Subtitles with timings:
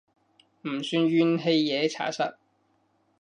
[0.63, 2.33] 唔算怨氣嘢查實